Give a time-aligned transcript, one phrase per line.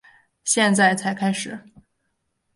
[0.43, 1.63] 现在才开始